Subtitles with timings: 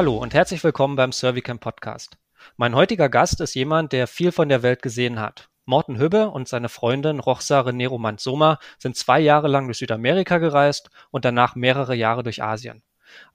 [0.00, 2.16] Hallo und herzlich willkommen beim Servicamp Podcast.
[2.56, 5.50] Mein heutiger Gast ist jemand, der viel von der Welt gesehen hat.
[5.66, 10.88] Morten Hübbe und seine Freundin Rochsare Neromant Soma sind zwei Jahre lang durch Südamerika gereist
[11.10, 12.82] und danach mehrere Jahre durch Asien.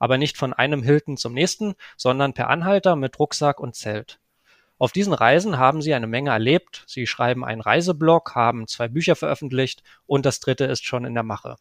[0.00, 4.18] Aber nicht von einem Hilton zum nächsten, sondern per Anhalter mit Rucksack und Zelt.
[4.76, 6.82] Auf diesen Reisen haben sie eine Menge erlebt.
[6.88, 11.22] Sie schreiben einen Reiseblog, haben zwei Bücher veröffentlicht und das dritte ist schon in der
[11.22, 11.58] Mache.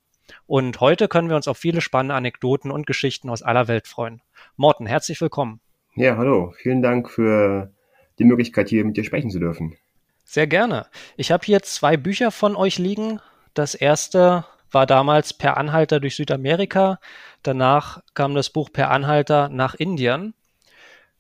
[0.48, 4.22] Und heute können wir uns auf viele spannende Anekdoten und Geschichten aus aller Welt freuen.
[4.58, 5.60] Morten, herzlich willkommen.
[5.96, 6.54] Ja, hallo.
[6.58, 7.72] Vielen Dank für
[8.20, 9.78] die Möglichkeit, hier mit dir sprechen zu dürfen.
[10.24, 10.88] Sehr gerne.
[11.18, 13.20] Ich habe hier zwei Bücher von euch liegen.
[13.54, 17.00] Das erste war damals Per Anhalter durch Südamerika.
[17.44, 20.34] Danach kam das Buch Per Anhalter nach Indien.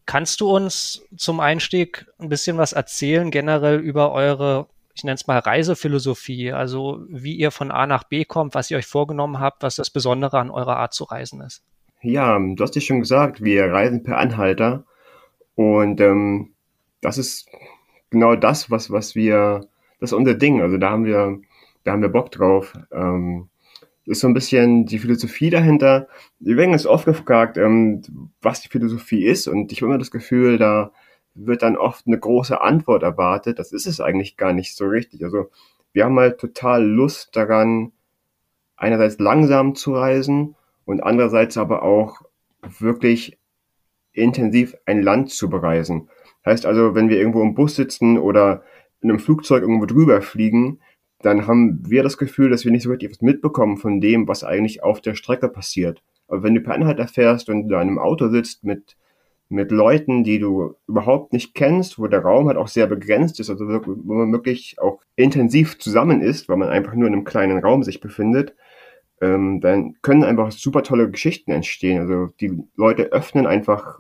[0.05, 5.27] Kannst du uns zum Einstieg ein bisschen was erzählen, generell über eure, ich nenne es
[5.27, 9.61] mal Reisephilosophie, also wie ihr von A nach B kommt, was ihr euch vorgenommen habt,
[9.61, 11.63] was das Besondere an eurer Art zu reisen ist?
[12.01, 14.85] Ja, du hast ja schon gesagt, wir reisen per Anhalter.
[15.55, 16.53] Und ähm,
[17.01, 17.49] das ist
[18.09, 19.67] genau das, was, was wir,
[19.99, 20.61] das ist unser Ding.
[20.61, 21.39] Also da haben wir,
[21.83, 22.73] da haben wir Bock drauf.
[22.91, 23.49] Ähm,
[24.05, 26.07] ist so ein bisschen die Philosophie dahinter.
[26.39, 28.01] Wir werden jetzt oft gefragt, ähm,
[28.41, 29.47] was die Philosophie ist.
[29.47, 30.91] Und ich habe immer das Gefühl, da
[31.35, 33.59] wird dann oft eine große Antwort erwartet.
[33.59, 35.23] Das ist es eigentlich gar nicht so richtig.
[35.23, 35.49] Also
[35.93, 37.91] wir haben halt total Lust daran,
[38.77, 40.55] einerseits langsam zu reisen
[40.85, 42.21] und andererseits aber auch
[42.79, 43.37] wirklich
[44.13, 46.09] intensiv ein Land zu bereisen.
[46.45, 48.63] Heißt also, wenn wir irgendwo im Bus sitzen oder
[49.01, 50.79] in einem Flugzeug irgendwo drüber fliegen,
[51.19, 54.43] dann haben wir das Gefühl, dass wir nicht so richtig was mitbekommen von dem, was
[54.43, 56.03] eigentlich auf der Strecke passiert.
[56.27, 58.95] Aber wenn du per Anhalter fährst und in einem Auto sitzt mit,
[59.49, 63.49] mit Leuten, die du überhaupt nicht kennst, wo der Raum halt auch sehr begrenzt ist,
[63.49, 67.59] also wo man wirklich auch intensiv zusammen ist, weil man einfach nur in einem kleinen
[67.59, 68.55] Raum sich befindet,
[69.21, 71.99] ähm, dann können einfach super tolle Geschichten entstehen.
[71.99, 73.99] Also die Leute öffnen einfach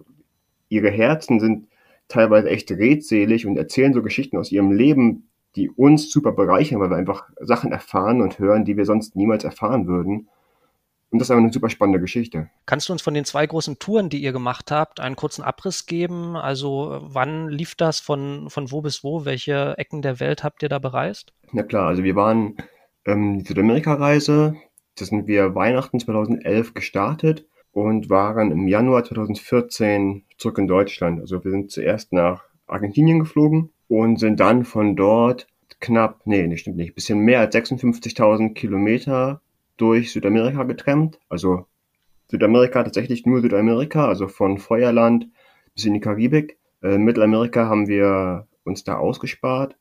[0.69, 1.67] ihre Herzen, sind
[2.07, 6.89] teilweise echt redselig und erzählen so Geschichten aus ihrem Leben, die uns super bereichern, weil
[6.89, 10.27] wir einfach Sachen erfahren und hören, die wir sonst niemals erfahren würden.
[11.15, 12.49] Und das ist einfach eine super spannende Geschichte.
[12.65, 15.85] Kannst du uns von den zwei großen Touren, die ihr gemacht habt, einen kurzen Abriss
[15.85, 16.35] geben?
[16.35, 18.01] Also wann lief das?
[18.01, 19.23] Von, von wo bis wo?
[19.23, 21.31] Welche Ecken der Welt habt ihr da bereist?
[21.53, 22.57] Na klar, also wir waren
[23.05, 24.57] ähm, die Südamerika-Reise,
[24.97, 31.21] da sind wir Weihnachten 2011 gestartet und waren im Januar 2014 zurück in Deutschland.
[31.21, 35.47] Also wir sind zuerst nach Argentinien geflogen und sind dann von dort
[35.79, 39.39] knapp, nee, nee, stimmt nicht, bisschen mehr als 56.000 Kilometer
[39.77, 41.19] durch Südamerika getrennt.
[41.29, 41.65] Also
[42.27, 45.27] Südamerika tatsächlich nur Südamerika, also von Feuerland
[45.73, 46.57] bis in die Karibik.
[46.81, 49.75] Äh, Mittelamerika haben wir uns da ausgespart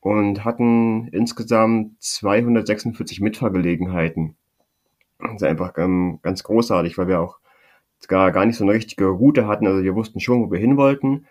[0.00, 4.36] und hatten insgesamt 246 Mitfahrgelegenheiten.
[5.18, 7.38] Das ist einfach ähm, ganz großartig, weil wir auch
[8.06, 9.66] gar, gar nicht so eine richtige Route hatten.
[9.66, 11.26] Also wir wussten schon, wo wir hin wollten.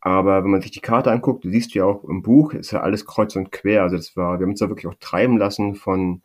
[0.00, 2.80] Aber wenn man sich die Karte anguckt, du siehst ja auch im Buch, ist ja
[2.80, 3.82] alles kreuz und quer.
[3.82, 6.22] Also das war, wir haben uns da wirklich auch treiben lassen von,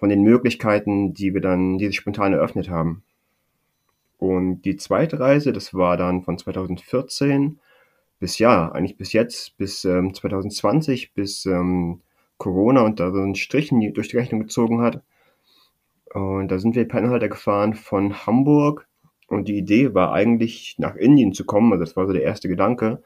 [0.00, 3.04] von den Möglichkeiten, die wir dann, die sich spontan eröffnet haben.
[4.18, 7.60] Und die zweite Reise, das war dann von 2014
[8.18, 12.02] bis ja, eigentlich bis jetzt, bis ähm, 2020, bis ähm,
[12.36, 15.02] Corona und da so einen Strich durch die Rechnung gezogen hat.
[16.12, 18.86] Und da sind wir Penhalter gefahren von Hamburg
[19.28, 22.48] und die Idee war eigentlich nach Indien zu kommen, also das war so der erste
[22.48, 23.02] Gedanke.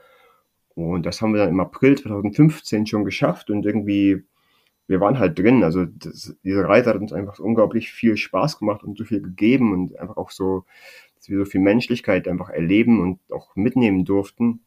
[0.74, 4.24] Und das haben wir dann im April 2015 schon geschafft und irgendwie,
[4.86, 5.64] wir waren halt drin.
[5.64, 9.72] Also das, diese Reise hat uns einfach unglaublich viel Spaß gemacht und so viel gegeben
[9.72, 10.64] und einfach auch so,
[11.16, 14.60] dass wir so viel Menschlichkeit einfach erleben und auch mitnehmen durften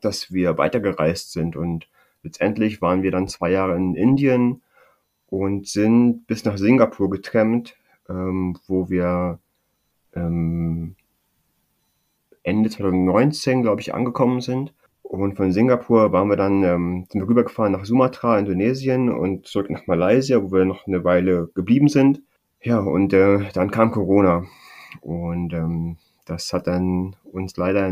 [0.00, 1.88] dass wir weitergereist sind und
[2.22, 4.62] letztendlich waren wir dann zwei Jahre in Indien
[5.28, 7.76] und sind bis nach Singapur getrennt,
[8.08, 9.38] ähm, wo wir
[10.14, 10.96] ähm,
[12.42, 14.72] Ende 2019, glaube ich, angekommen sind.
[15.20, 19.70] Und von Singapur waren wir dann, ähm, sind wir rübergefahren nach Sumatra, Indonesien und zurück
[19.70, 22.22] nach Malaysia, wo wir noch eine Weile geblieben sind.
[22.62, 24.44] Ja, und äh, dann kam Corona.
[25.00, 27.90] Und ähm, das hat dann uns leider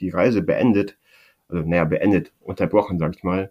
[0.00, 0.96] die Reise beendet
[1.48, 3.50] also naja, beendet, unterbrochen, sag ich mal.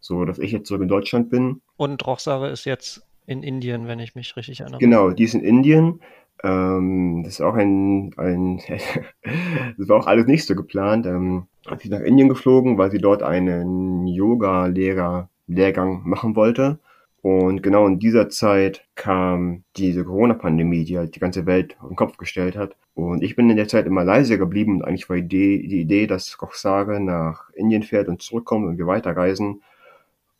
[0.00, 1.60] So, dass ich jetzt zurück in Deutschland bin.
[1.76, 4.80] Und Rochsare ist jetzt in Indien, wenn ich mich richtig erinnere.
[4.80, 6.00] Genau, die ist in Indien.
[6.42, 8.60] Ähm, das ist auch ein, ein
[9.78, 11.06] das war auch alles nicht so geplant.
[11.06, 11.46] Ähm,
[11.78, 16.78] sie nach Indien geflogen, weil sie dort einen Yoga-Lehrer-Lehrgang machen wollte.
[17.22, 21.96] Und genau in dieser Zeit kam diese Corona-Pandemie, die halt die ganze Welt auf den
[21.96, 22.76] Kopf gestellt hat.
[22.94, 25.80] Und ich bin in der Zeit in Malaysia geblieben und eigentlich war die Idee, die
[25.82, 29.62] Idee dass Kochsage nach Indien fährt und zurückkommt und wir weiterreisen.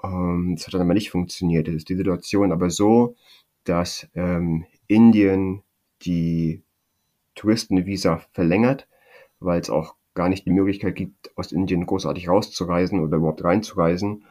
[0.02, 1.68] Ähm, das hat dann aber nicht funktioniert.
[1.68, 3.14] Es ist die Situation aber so,
[3.64, 5.62] dass ähm, Indien
[6.02, 6.62] die
[7.34, 8.86] Touristenvisa verlängert
[9.40, 14.24] weil es auch gar nicht die Möglichkeit gibt, aus Indien großartig rauszureisen oder überhaupt reinzureisen.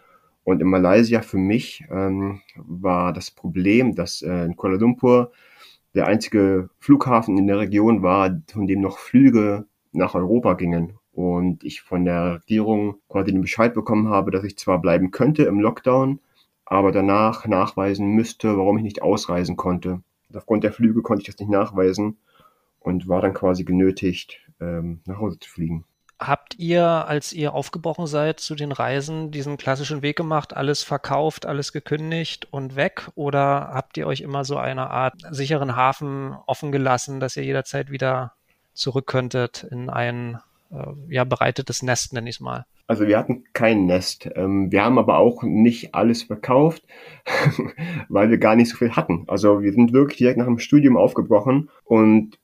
[0.43, 5.31] Und in Malaysia für mich ähm, war das Problem, dass äh, in Kuala Lumpur
[5.95, 10.93] der einzige Flughafen in der Region war, von dem noch Flüge nach Europa gingen.
[11.11, 15.43] Und ich von der Regierung quasi den Bescheid bekommen habe, dass ich zwar bleiben könnte
[15.43, 16.19] im Lockdown,
[16.65, 20.01] aber danach nachweisen müsste, warum ich nicht ausreisen konnte.
[20.29, 22.17] Und aufgrund der Flüge konnte ich das nicht nachweisen
[22.79, 25.85] und war dann quasi genötigt, ähm, nach Hause zu fliegen.
[26.19, 31.45] Habt ihr, als ihr aufgebrochen seid zu den Reisen, diesen klassischen Weg gemacht, alles verkauft,
[31.45, 33.09] alles gekündigt und weg?
[33.15, 37.89] Oder habt ihr euch immer so eine Art sicheren Hafen offen gelassen, dass ihr jederzeit
[37.89, 38.33] wieder
[38.73, 40.39] zurück könntet in ein äh,
[41.09, 42.65] ja, bereitetes Nest, nenne ich es mal?
[42.87, 44.29] Also wir hatten kein Nest.
[44.35, 46.83] Ähm, wir haben aber auch nicht alles verkauft,
[48.09, 49.25] weil wir gar nicht so viel hatten.
[49.27, 52.39] Also wir sind wirklich direkt nach dem Studium aufgebrochen und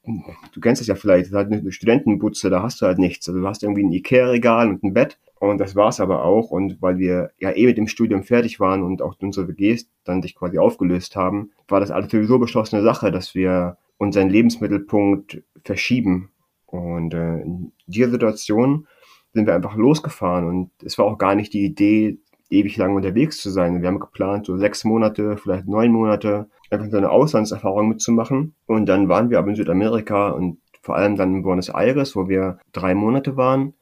[0.54, 3.28] du kennst es ja vielleicht, das ist halt eine Studentenbutze, da hast du halt nichts.
[3.28, 6.52] Also du hast irgendwie ein Ikea-Regal und ein Bett und das war's aber auch.
[6.52, 10.22] Und weil wir ja eh mit dem Studium fertig waren und auch unsere WGs dann
[10.22, 16.30] sich quasi aufgelöst haben, war das alles sowieso beschlossene Sache, dass wir unseren Lebensmittelpunkt verschieben.
[16.78, 18.88] Und äh, in dieser Situation
[19.34, 22.20] sind wir einfach losgefahren und es war auch gar nicht die Idee,
[22.50, 23.82] ewig lang unterwegs zu sein.
[23.82, 28.56] Wir haben geplant, so sechs Monate, vielleicht neun Monate, einfach so eine Auslandserfahrung mitzumachen.
[28.66, 32.30] Und dann waren wir aber in Südamerika und vor allem dann in Buenos Aires, wo
[32.30, 33.74] wir drei Monate waren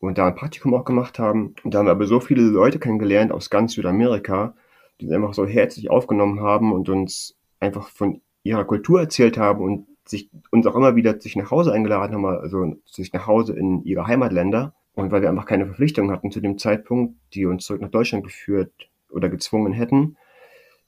[0.00, 1.54] und da ein Praktikum auch gemacht haben.
[1.62, 4.54] Und da haben wir aber so viele Leute kennengelernt aus ganz Südamerika,
[5.00, 9.62] die uns einfach so herzlich aufgenommen haben und uns einfach von ihrer Kultur erzählt haben
[9.62, 13.54] und sich uns auch immer wieder sich nach Hause eingeladen haben, also sich nach Hause
[13.54, 14.74] in ihre Heimatländer.
[14.94, 18.24] Und weil wir einfach keine Verpflichtung hatten zu dem Zeitpunkt, die uns zurück nach Deutschland
[18.24, 18.72] geführt
[19.10, 20.16] oder gezwungen hätten,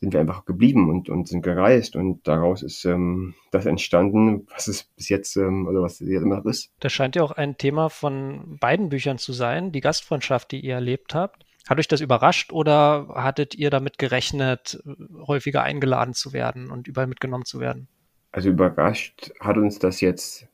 [0.01, 4.67] sind wir einfach geblieben und, und sind gereist und daraus ist ähm, das entstanden, was
[4.67, 6.73] es bis jetzt ähm, oder was jetzt immer noch ist.
[6.81, 10.75] Das scheint ja auch ein Thema von beiden Büchern zu sein, die Gastfreundschaft, die ihr
[10.75, 11.45] erlebt habt.
[11.69, 14.83] Hat euch das überrascht oder hattet ihr damit gerechnet,
[15.27, 17.89] häufiger eingeladen zu werden und überall mitgenommen zu werden?
[18.33, 20.47] Also überrascht hat uns das jetzt,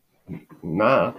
[0.62, 1.14] na,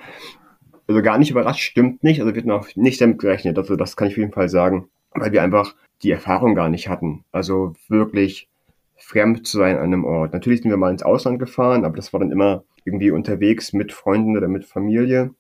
[0.88, 2.22] also gar nicht überrascht, stimmt nicht.
[2.22, 3.58] Also wir hatten auch nicht damit gerechnet.
[3.58, 6.88] Also das kann ich auf jeden Fall sagen, weil wir einfach die Erfahrung gar nicht
[6.88, 7.26] hatten.
[7.32, 8.50] Also wirklich
[8.96, 10.34] fremd zu sein an einem Ort.
[10.34, 13.92] Natürlich sind wir mal ins Ausland gefahren, aber das war dann immer irgendwie unterwegs mit
[13.92, 15.34] Freunden oder mit Familie.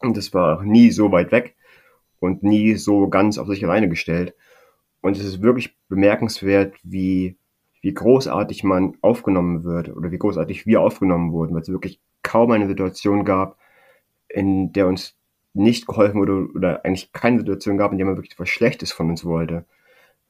[0.00, 1.54] Und das war auch nie so weit weg
[2.18, 4.34] und nie so ganz auf sich alleine gestellt.
[5.00, 7.36] Und es ist wirklich bemerkenswert, wie,
[7.84, 12.50] wie großartig man aufgenommen wird oder wie großartig wir aufgenommen wurden, weil es wirklich kaum
[12.50, 13.58] eine Situation gab,
[14.26, 15.16] in der uns
[15.52, 19.10] nicht geholfen wurde oder eigentlich keine Situation gab, in der man wirklich was Schlechtes von
[19.10, 19.66] uns wollte.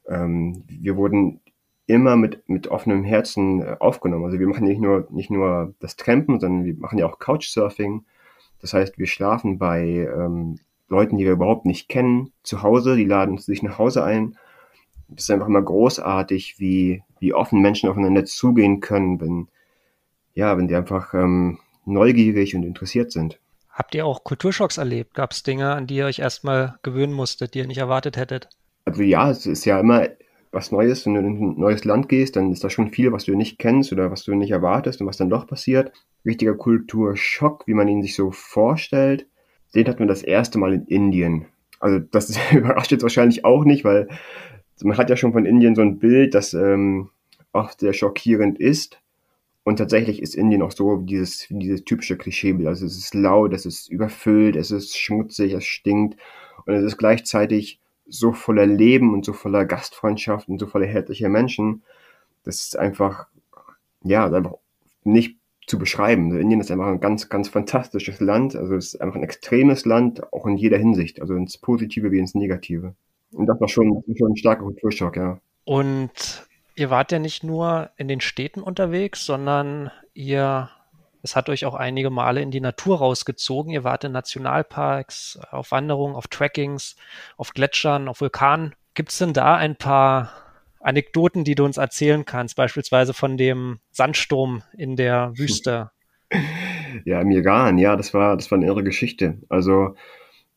[0.08, 1.42] Ähm, wir wurden
[1.86, 4.24] immer mit, mit offenem Herzen äh, aufgenommen.
[4.24, 8.04] Also wir machen nicht nur, nicht nur das Trampen, sondern wir machen ja auch Couchsurfing.
[8.60, 10.58] Das heißt, wir schlafen bei ähm,
[10.88, 14.36] Leuten, die wir überhaupt nicht kennen, zu Hause, die laden sich nach Hause ein.
[15.08, 19.48] Das ist einfach immer großartig, wie, wie offen Menschen aufeinander zugehen können, wenn,
[20.34, 23.38] ja, wenn die einfach ähm, neugierig und interessiert sind.
[23.70, 25.14] Habt ihr auch Kulturschocks erlebt?
[25.14, 28.48] Gab es Dinge, an die ihr euch erstmal gewöhnen musstet, die ihr nicht erwartet hättet?
[28.84, 30.08] Also ja, es ist ja immer
[30.52, 31.04] was Neues.
[31.04, 33.58] Wenn du in ein neues Land gehst, dann ist da schon viel, was du nicht
[33.58, 35.92] kennst oder was du nicht erwartest und was dann doch passiert.
[36.24, 39.26] Richtiger Kulturschock, wie man ihn sich so vorstellt,
[39.74, 41.46] den hatten wir das erste Mal in Indien.
[41.80, 44.08] Also das überrascht jetzt wahrscheinlich auch nicht, weil
[44.82, 47.10] man hat ja schon von Indien so ein Bild, das ähm,
[47.52, 49.00] oft sehr schockierend ist.
[49.62, 52.68] Und tatsächlich ist Indien auch so dieses, dieses typische Klischeebild.
[52.68, 56.18] Also es ist laut, es ist überfüllt, es ist schmutzig, es stinkt
[56.66, 61.30] und es ist gleichzeitig so voller Leben und so voller Gastfreundschaft und so voller herzlicher
[61.30, 61.82] Menschen.
[62.42, 63.28] Das ist einfach,
[64.02, 64.54] ja, einfach
[65.04, 66.26] nicht zu beschreiben.
[66.26, 68.54] Also Indien ist einfach ein ganz, ganz fantastisches Land.
[68.56, 71.22] Also es ist einfach ein extremes Land, auch in jeder Hinsicht.
[71.22, 72.94] Also ins Positive wie ins Negative.
[73.34, 75.38] Und das war schon, schon ein starker Kulturschock, ja.
[75.64, 80.70] Und ihr wart ja nicht nur in den Städten unterwegs, sondern ihr,
[81.22, 83.72] es hat euch auch einige Male in die Natur rausgezogen.
[83.72, 86.96] Ihr wart in Nationalparks, auf Wanderungen, auf Trackings,
[87.36, 88.74] auf Gletschern, auf Vulkanen.
[88.94, 90.30] Gibt es denn da ein paar
[90.80, 95.90] Anekdoten, die du uns erzählen kannst, beispielsweise von dem Sandsturm in der Wüste?
[97.04, 99.38] Ja, im Iran, ja, das war, das war eine irre Geschichte.
[99.48, 99.96] Also,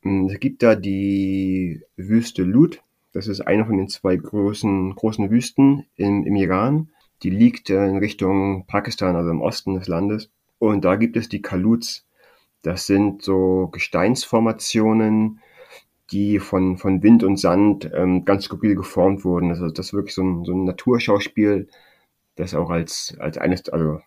[0.02, 2.82] es gibt da die Wüste Lut,
[3.18, 6.90] das ist eine von den zwei großen, großen Wüsten im, im Iran.
[7.24, 10.30] Die liegt äh, in Richtung Pakistan, also im Osten des Landes.
[10.60, 12.06] Und da gibt es die Kaluts.
[12.62, 15.40] Das sind so Gesteinsformationen,
[16.12, 19.50] die von, von Wind und Sand ähm, ganz skurril geformt wurden.
[19.50, 21.70] Also das ist wirklich so ein, so ein Naturschauspiel,
[22.36, 24.00] das auch als, als eines, also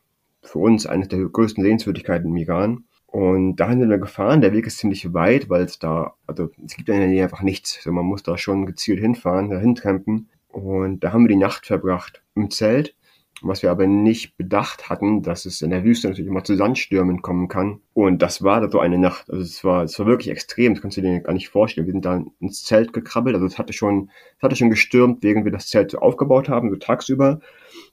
[0.42, 2.84] für uns eines der größten Sehenswürdigkeiten im Iran.
[3.10, 4.40] Und dahin sind wir gefahren.
[4.40, 7.42] Der Weg ist ziemlich weit, weil es da, also es gibt in der Nähe einfach
[7.42, 7.76] nichts.
[7.78, 10.28] Also man muss da schon gezielt hinfahren, dahin campen.
[10.46, 12.94] Und da haben wir die Nacht verbracht im Zelt.
[13.42, 17.22] Was wir aber nicht bedacht hatten, dass es in der Wüste natürlich immer zu Sandstürmen
[17.22, 17.80] kommen kann.
[17.94, 19.30] Und das war da so eine Nacht.
[19.30, 20.74] Also es war, es war wirklich extrem.
[20.74, 21.86] Das kannst du dir gar nicht vorstellen.
[21.86, 23.34] Wir sind da ins Zelt gekrabbelt.
[23.34, 26.70] Also es hatte schon, es hatte schon gestürmt, während wir das Zelt so aufgebaut haben,
[26.70, 27.40] so tagsüber.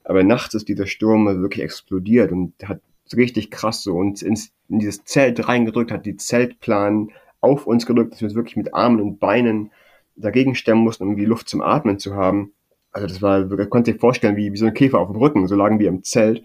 [0.04, 2.82] Aber nachts ist dieser Sturm wirklich explodiert und hat
[3.16, 7.12] richtig krass so uns ins, in dieses Zelt reingedrückt, hat die Zeltplan
[7.42, 9.72] auf uns gedrückt, dass wir uns wirklich mit Armen und Beinen
[10.16, 12.54] dagegen stemmen mussten, um die Luft zum Atmen zu haben.
[12.92, 15.48] Also das war, man konnte sich vorstellen, wie, wie so ein Käfer auf dem Rücken,
[15.48, 16.44] so lagen wir im Zelt.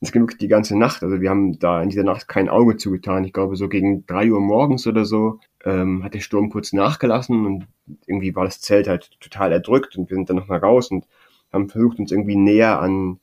[0.00, 1.02] Das ging wirklich die ganze Nacht.
[1.02, 3.24] Also wir haben da in dieser Nacht kein Auge zugetan.
[3.24, 7.44] Ich glaube, so gegen drei Uhr morgens oder so ähm, hat der Sturm kurz nachgelassen
[7.44, 7.66] und
[8.06, 11.06] irgendwie war das Zelt halt total erdrückt und wir sind dann nochmal raus und
[11.52, 13.18] haben versucht, uns irgendwie näher an,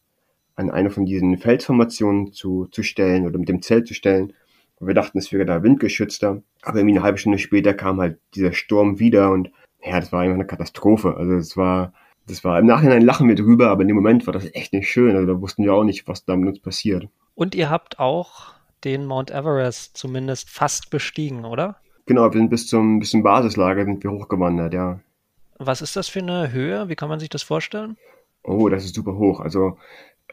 [0.57, 4.33] an eine von diesen Felsformationen zu, zu stellen oder mit dem Zelt zu stellen.
[4.79, 6.41] Und wir dachten, es wäre da windgeschützter.
[6.63, 9.51] Aber irgendwie eine halbe Stunde später kam halt dieser Sturm wieder und
[9.83, 11.15] ja, das war einfach eine Katastrophe.
[11.15, 11.93] Also es war,
[12.27, 14.89] das war im Nachhinein lachen wir drüber, aber in dem Moment war das echt nicht
[14.89, 15.15] schön.
[15.15, 17.07] Also da wussten wir auch nicht, was da mit uns passiert.
[17.35, 21.77] Und ihr habt auch den Mount Everest zumindest fast bestiegen, oder?
[22.07, 24.99] Genau, wir sind bis zum, bis zum Basislager sind wir hochgewandert, ja.
[25.59, 26.89] Was ist das für eine Höhe?
[26.89, 27.97] Wie kann man sich das vorstellen?
[28.43, 29.39] Oh, das ist super hoch.
[29.39, 29.77] Also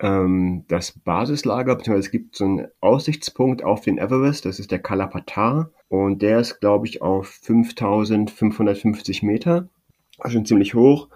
[0.00, 4.80] ähm, das Basislager, beziehungsweise es gibt so einen Aussichtspunkt auf den Everest, das ist der
[4.80, 9.68] Kalapatar und der ist, glaube ich, auf 5550 Meter,
[10.18, 11.08] also schon ziemlich hoch.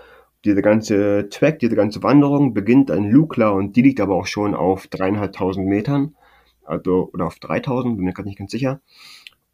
[0.44, 4.54] Diese ganze Track, diese ganze Wanderung beginnt in Lukla und die liegt aber auch schon
[4.54, 6.14] auf dreieinhalbtausend Metern,
[6.64, 8.80] also oder auf 3000, bin mir gerade nicht ganz sicher.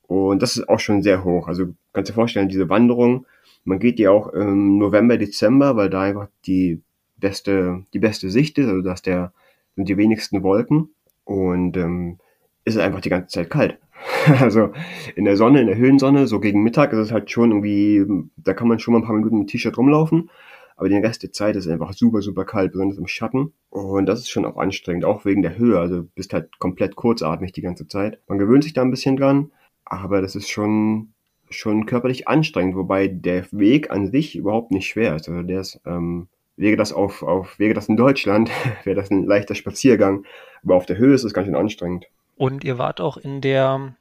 [0.02, 1.49] Und das ist auch schon sehr hoch.
[1.49, 3.26] Also kannst dir vorstellen, diese Wanderung,
[3.64, 6.83] man geht ja auch im November, Dezember, weil da einfach die
[7.25, 9.33] beste, die beste Sicht ist, also dass der
[9.75, 10.90] sind die wenigsten Wolken
[11.25, 12.19] und ähm,
[12.64, 13.78] ist einfach die ganze Zeit kalt.
[14.40, 14.71] also
[15.16, 18.04] in der Sonne, in der Höhensonne, so gegen Mittag ist es halt schon irgendwie,
[18.37, 20.31] da kann man schon mal ein paar Minuten mit T-Shirt rumlaufen,
[20.76, 23.52] aber den Rest der Zeit ist es einfach super, super kalt, besonders im Schatten.
[23.71, 25.78] Und das ist schon auch anstrengend, auch wegen der Höhe.
[25.78, 28.19] Also bist halt komplett kurzatmig die ganze Zeit.
[28.26, 29.52] Man gewöhnt sich da ein bisschen dran,
[29.85, 31.12] aber das ist schon,
[31.49, 35.28] schon körperlich anstrengend, wobei der Weg an sich überhaupt nicht schwer ist.
[35.28, 38.50] Also der ist ähm, wäre das auf, auf, wäre das in Deutschland,
[38.84, 40.25] wäre das ein leichter Spaziergang.
[40.62, 42.06] Aber auf der Höhe ist es ganz schön anstrengend.
[42.37, 43.94] Und ihr wart auch in der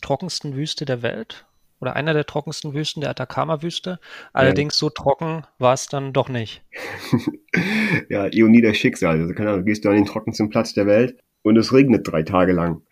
[0.00, 1.46] trockensten Wüste der Welt?
[1.80, 3.98] Oder einer der trockensten Wüsten, der Atacama-Wüste.
[4.32, 4.78] Allerdings ja.
[4.80, 6.62] so trocken war es dann doch nicht.
[8.08, 9.20] ja, Ironie der Schicksal.
[9.20, 12.22] Also, keine Ahnung, gehst du an den trockensten Platz der Welt und es regnet drei
[12.22, 12.82] Tage lang.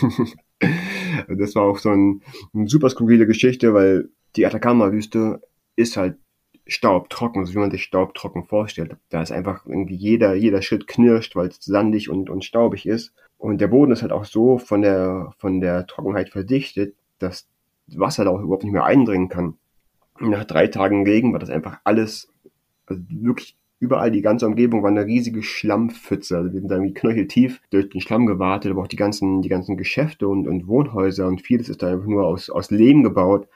[1.28, 2.22] das war auch so ein,
[2.54, 5.42] eine super skurrile Geschichte, weil die Atacama-Wüste
[5.76, 6.16] ist halt
[6.70, 8.96] staubtrocken, so wie man sich staubtrocken vorstellt.
[9.08, 13.12] Da ist einfach irgendwie jeder, jeder Schritt knirscht, weil es sandig und, und staubig ist.
[13.38, 17.48] Und der Boden ist halt auch so von der, von der Trockenheit verdichtet, dass
[17.88, 19.54] Wasser da auch überhaupt nicht mehr eindringen kann.
[20.20, 22.32] Nach drei Tagen Regen war das einfach alles,
[22.86, 26.36] also wirklich überall die ganze Umgebung war eine riesige Schlammpfütze.
[26.36, 29.48] Also wir sind da irgendwie knöcheltief durch den Schlamm gewartet, aber auch die ganzen, die
[29.48, 33.48] ganzen Geschäfte und, und Wohnhäuser und vieles ist da einfach nur aus, aus Lehm gebaut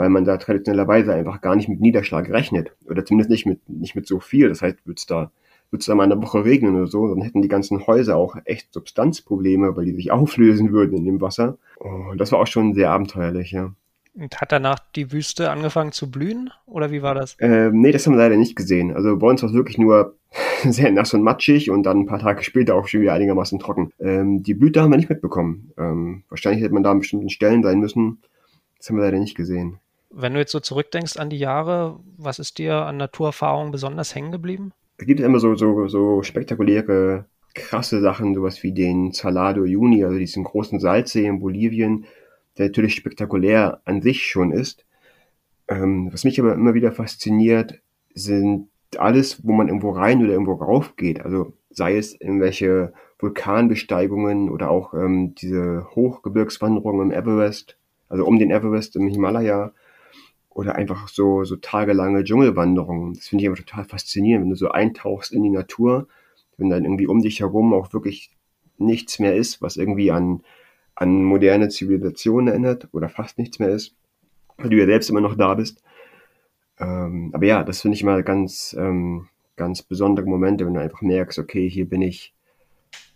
[0.00, 2.72] weil man da traditionellerweise einfach gar nicht mit Niederschlag rechnet.
[2.86, 4.48] Oder zumindest nicht mit, nicht mit so viel.
[4.48, 5.30] Das heißt, würde es da,
[5.70, 8.34] würde es da mal eine Woche regnen oder so, dann hätten die ganzen Häuser auch
[8.46, 11.58] echt Substanzprobleme, weil die sich auflösen würden in dem Wasser.
[11.76, 13.74] Und das war auch schon sehr abenteuerlich, ja.
[14.14, 16.48] Und hat danach die Wüste angefangen zu blühen?
[16.64, 17.36] Oder wie war das?
[17.38, 18.94] Ähm, nee, das haben wir leider nicht gesehen.
[18.94, 20.16] Also bei uns war es wirklich nur
[20.64, 23.92] sehr nass und matschig und dann ein paar Tage später auch schon wieder einigermaßen trocken.
[24.00, 25.74] Ähm, die Blüte haben wir nicht mitbekommen.
[25.76, 28.22] Ähm, wahrscheinlich hätte man da an bestimmten Stellen sein müssen.
[28.80, 29.78] Das haben wir leider nicht gesehen.
[30.10, 34.32] Wenn du jetzt so zurückdenkst an die Jahre, was ist dir an Naturerfahrungen besonders hängen
[34.32, 34.72] geblieben?
[34.98, 40.18] Es gibt immer so, so, so spektakuläre, krasse Sachen, sowas wie den Salado Juni, also
[40.18, 42.06] diesen großen Salzsee in Bolivien,
[42.58, 44.84] der natürlich spektakulär an sich schon ist.
[45.68, 47.80] Ähm, was mich aber immer wieder fasziniert,
[48.12, 51.24] sind alles, wo man irgendwo rein oder irgendwo rauf geht.
[51.24, 57.76] Also sei es irgendwelche Vulkanbesteigungen oder auch ähm, diese Hochgebirgswanderungen im Everest
[58.10, 59.72] also um den Everest im Himalaya
[60.50, 63.14] oder einfach so, so tagelange Dschungelwanderungen.
[63.14, 66.08] Das finde ich einfach total faszinierend, wenn du so eintauchst in die Natur,
[66.58, 68.30] wenn dann irgendwie um dich herum auch wirklich
[68.76, 70.42] nichts mehr ist, was irgendwie an,
[70.94, 73.94] an moderne Zivilisation erinnert oder fast nichts mehr ist,
[74.58, 75.82] weil du ja selbst immer noch da bist.
[76.78, 81.02] Ähm, aber ja, das finde ich immer ganz, ähm, ganz besondere Momente, wenn du einfach
[81.02, 82.34] merkst, okay, hier bin ich,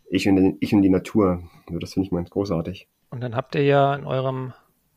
[0.09, 1.43] ich und, ich und die Natur.
[1.67, 2.87] Also das finde ich ganz großartig.
[3.11, 4.53] Und dann habt ihr ja in eurem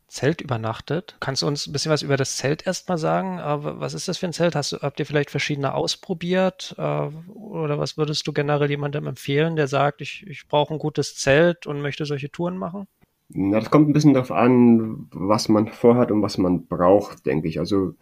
[0.08, 1.16] Zelt übernachtet.
[1.20, 3.38] Kannst du uns ein bisschen was über das Zelt erstmal sagen?
[3.38, 4.56] Was ist das für ein Zelt?
[4.56, 6.74] Hast du, habt ihr vielleicht verschiedene ausprobiert?
[6.78, 11.16] Äh, oder was würdest du generell jemandem empfehlen, der sagt, ich, ich brauche ein gutes
[11.16, 12.86] Zelt und möchte solche Touren machen?
[13.28, 17.46] Na, das kommt ein bisschen darauf an, was man vorhat und was man braucht, denke
[17.46, 17.58] ich.
[17.58, 17.94] Also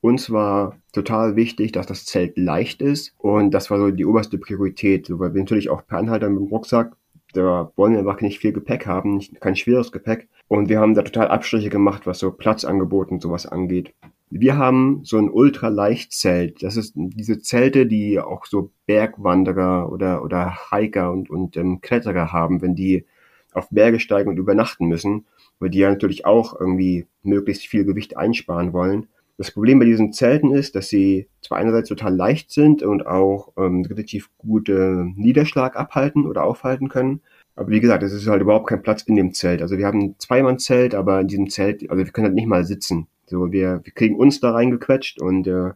[0.00, 4.38] uns war total wichtig, dass das Zelt leicht ist und das war so die oberste
[4.38, 6.96] Priorität, weil wir natürlich auch per Anhalter mit dem Rucksack,
[7.32, 11.02] da wollen wir einfach nicht viel Gepäck haben, kein schweres Gepäck und wir haben da
[11.02, 13.94] total Abstriche gemacht, was so Platzangebot und sowas angeht.
[14.30, 16.62] Wir haben so ein Ultraleichtzelt.
[16.62, 22.32] Das ist diese Zelte, die auch so Bergwanderer oder, oder Hiker und, und ähm, Kletterer
[22.32, 23.06] haben, wenn die
[23.52, 25.26] auf Berge steigen und übernachten müssen,
[25.58, 29.08] weil die ja natürlich auch irgendwie möglichst viel Gewicht einsparen wollen.
[29.40, 33.54] Das Problem bei diesen Zelten ist, dass sie zwar einerseits total leicht sind und auch
[33.56, 37.22] ähm, relativ gut äh, Niederschlag abhalten oder aufhalten können,
[37.56, 39.62] aber wie gesagt, es ist halt überhaupt kein Platz in dem Zelt.
[39.62, 42.64] Also wir haben ein Zweimann-Zelt, aber in diesem Zelt, also wir können halt nicht mal
[42.64, 43.06] sitzen.
[43.24, 45.70] So, wir, wir kriegen uns da reingequetscht und äh,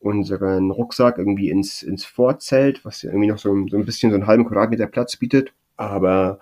[0.00, 4.26] unseren Rucksack irgendwie ins, ins Vorzelt, was irgendwie noch so, so ein bisschen so einen
[4.26, 5.54] halben Quadratmeter Platz bietet.
[5.78, 6.38] Aber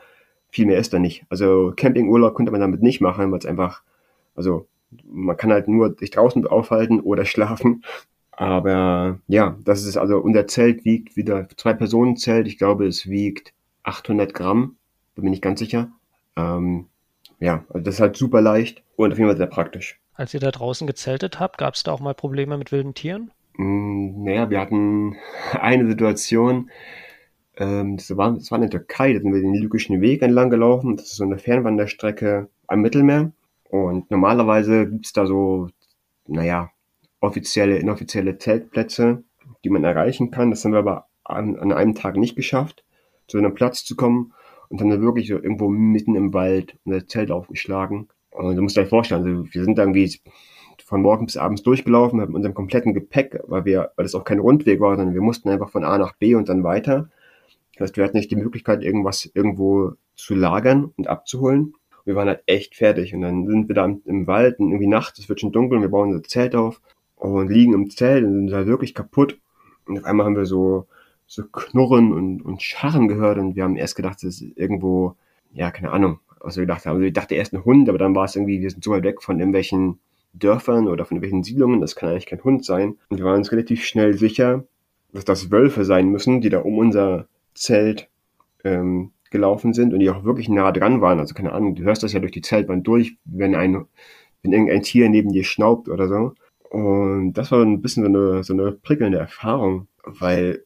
[0.50, 1.24] viel mehr ist da nicht.
[1.28, 3.82] Also Campingurlaub konnte man damit nicht machen, weil es einfach,
[4.34, 4.66] also
[5.04, 7.84] man kann halt nur sich draußen aufhalten oder schlafen.
[8.32, 12.48] Aber ja, das ist also, unser Zelt wiegt wieder zwei Personen Zelt.
[12.48, 13.52] Ich glaube, es wiegt
[13.84, 14.76] 800 Gramm,
[15.14, 15.92] da bin ich ganz sicher.
[16.36, 16.86] Ähm,
[17.40, 20.00] ja, also das ist halt super leicht und auf jeden Fall sehr praktisch.
[20.14, 23.30] Als ihr da draußen gezeltet habt, gab es da auch mal Probleme mit wilden Tieren?
[23.56, 25.16] Mm, naja, wir hatten
[25.52, 26.70] eine Situation,
[27.56, 30.50] ähm, das, war, das war in der Türkei, da sind wir den Lykischen Weg entlang
[30.50, 30.96] gelaufen.
[30.96, 33.32] Das ist so eine Fernwanderstrecke am Mittelmeer.
[33.68, 35.68] Und normalerweise gibt's da so,
[36.26, 36.70] naja,
[37.20, 39.24] offizielle, inoffizielle Zeltplätze,
[39.64, 40.50] die man erreichen kann.
[40.50, 42.84] Das haben wir aber an, an einem Tag nicht geschafft,
[43.26, 44.32] zu einem Platz zu kommen
[44.68, 48.08] und haben dann wirklich so irgendwo mitten im Wald unser Zelt aufgeschlagen.
[48.30, 50.20] Und du musst dir vorstellen, also wir sind irgendwie
[50.84, 54.38] von morgens bis abends durchgelaufen mit unserem kompletten Gepäck, weil wir, weil das auch kein
[54.38, 57.08] Rundweg war, sondern wir mussten einfach von A nach B und dann weiter.
[57.76, 61.74] Das heißt, wir hatten nicht die Möglichkeit, irgendwas irgendwo zu lagern und abzuholen.
[62.04, 65.18] Wir waren halt echt fertig und dann sind wir da im Wald und irgendwie nachts,
[65.18, 66.80] es wird schon dunkel und wir bauen unser Zelt auf
[67.16, 69.38] und liegen im Zelt und sind halt wirklich kaputt.
[69.86, 70.86] Und auf einmal haben wir so,
[71.26, 75.16] so Knurren und, und Scharren gehört und wir haben erst gedacht, das ist irgendwo,
[75.52, 76.96] ja, keine Ahnung, was wir gedacht haben.
[76.96, 79.04] Also ich dachte erst ein Hund, aber dann war es irgendwie, wir sind so weit
[79.04, 79.98] weg von irgendwelchen
[80.34, 82.98] Dörfern oder von irgendwelchen Siedlungen, das kann eigentlich kein Hund sein.
[83.08, 84.64] Und wir waren uns relativ schnell sicher,
[85.12, 88.08] dass das Wölfe sein müssen, die da um unser Zelt
[88.64, 91.18] ähm, gelaufen sind und die auch wirklich nah dran waren.
[91.18, 93.84] Also keine Ahnung, du hörst das ja durch die Zeltwand durch, wenn ein,
[94.42, 96.32] wenn irgendein Tier neben dir schnaubt oder so.
[96.70, 100.64] Und das war ein bisschen so eine, so eine prickelnde Erfahrung, weil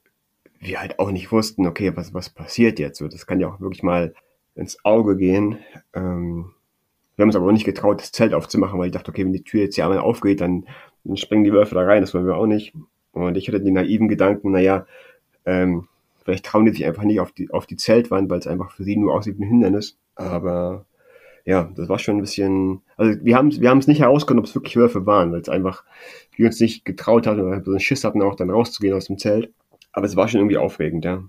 [0.60, 2.98] wir halt auch nicht wussten, okay, was, was passiert jetzt?
[2.98, 4.12] So, das kann ja auch wirklich mal
[4.54, 5.58] ins Auge gehen.
[5.94, 6.50] Ähm,
[7.16, 9.32] wir haben uns aber auch nicht getraut, das Zelt aufzumachen, weil ich dachte, okay, wenn
[9.32, 10.66] die Tür jetzt hier einmal aufgeht, dann,
[11.04, 12.74] dann springen die Wölfe da rein, das wollen wir auch nicht.
[13.12, 14.86] Und ich hatte den naiven Gedanken, naja,
[15.46, 15.88] ähm,
[16.28, 18.84] vielleicht trauen die sich einfach nicht auf die, auf die Zeltwand, weil es einfach für
[18.84, 19.96] sie nur aussieht wie ein Hindernis.
[20.14, 20.84] Aber
[21.46, 24.54] ja, das war schon ein bisschen, also wir haben wir es nicht herausgefunden, ob es
[24.54, 25.84] wirklich Wölfe waren, weil es einfach,
[26.36, 29.16] wir uns nicht getraut hatten, oder so einen Schiss hatten, auch dann rauszugehen aus dem
[29.16, 29.54] Zelt.
[29.92, 31.24] Aber es war schon irgendwie aufregend, ja.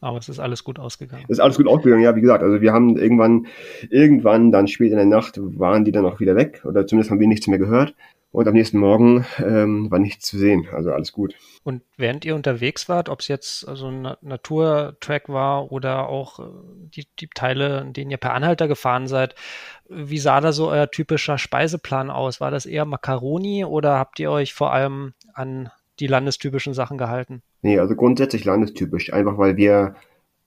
[0.00, 1.24] Aber es ist alles gut ausgegangen.
[1.24, 2.42] Es ist alles gut ausgegangen, ja, wie gesagt.
[2.42, 3.46] Also wir haben irgendwann,
[3.90, 7.20] irgendwann dann spät in der Nacht waren die dann auch wieder weg oder zumindest haben
[7.20, 7.94] wir nichts mehr gehört.
[8.30, 10.68] Und am nächsten Morgen ähm, war nichts zu sehen.
[10.70, 11.34] Also alles gut.
[11.64, 16.42] Und während ihr unterwegs wart, ob es jetzt also ein Naturtrack war oder auch äh,
[16.94, 19.34] die, die Teile, in denen ihr per Anhalter gefahren seid,
[19.88, 22.38] wie sah da so euer typischer Speiseplan aus?
[22.38, 27.42] War das eher Macaroni oder habt ihr euch vor allem an die landestypischen Sachen gehalten?
[27.62, 29.12] Nee, also grundsätzlich landestypisch.
[29.12, 29.94] Einfach weil wir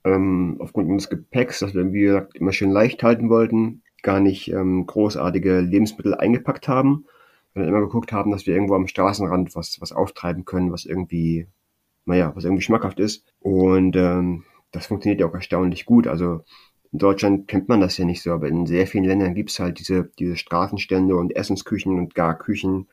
[0.04, 4.52] ähm, aufgrund unseres Gepäcks, das wir, wie gesagt, immer schön leicht halten wollten, gar nicht
[4.52, 7.06] ähm, großartige Lebensmittel eingepackt haben,
[7.54, 11.48] sondern immer geguckt haben, dass wir irgendwo am Straßenrand was, was auftreiben können, was irgendwie,
[12.06, 13.26] naja, was irgendwie schmackhaft ist.
[13.40, 16.08] Und ähm, das funktioniert ja auch erstaunlich gut.
[16.08, 16.42] Also
[16.92, 19.80] in Deutschland kennt man das ja nicht so, aber in sehr vielen Ländern gibt's halt
[19.80, 22.88] diese, diese Straßenstände und Essensküchen und gar Küchen,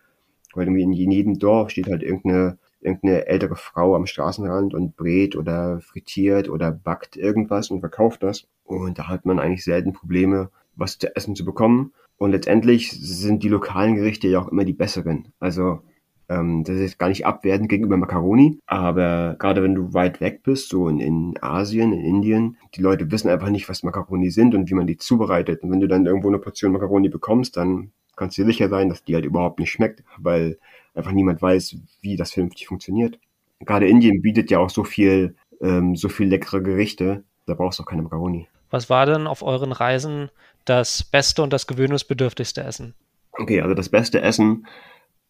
[0.59, 5.81] weil in jedem Dorf steht halt irgendeine, irgendeine ältere Frau am Straßenrand und brät oder
[5.81, 8.47] frittiert oder backt irgendwas und verkauft das.
[8.65, 11.93] Und da hat man eigentlich selten Probleme, was zu essen zu bekommen.
[12.19, 15.29] Und letztendlich sind die lokalen Gerichte ja auch immer die besseren.
[15.39, 15.81] Also
[16.29, 20.69] ähm, das ist gar nicht abwertend gegenüber Macaroni, aber gerade wenn du weit weg bist,
[20.69, 24.69] so in, in Asien, in Indien, die Leute wissen einfach nicht, was Macaroni sind und
[24.69, 25.63] wie man die zubereitet.
[25.63, 28.89] Und wenn du dann irgendwo eine Portion Macaroni bekommst, dann kannst du dir sicher sein,
[28.89, 30.59] dass die halt überhaupt nicht schmeckt, weil
[30.95, 33.19] einfach niemand weiß, wie das vernünftig funktioniert.
[33.61, 37.83] Gerade Indien bietet ja auch so viel, ähm, so viel leckere Gerichte, da brauchst du
[37.83, 38.49] auch keine Macaroni.
[38.71, 40.31] Was war denn auf euren Reisen
[40.65, 42.95] das beste und das gewöhnungsbedürftigste Essen?
[43.33, 44.67] Okay, also das beste Essen,